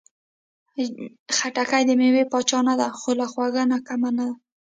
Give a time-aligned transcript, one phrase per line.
[1.35, 4.09] خټکی د مېوې پاچا نه ده، خو له خوږو نه ده کمه.